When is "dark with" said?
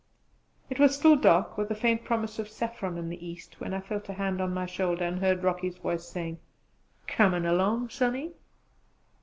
1.15-1.69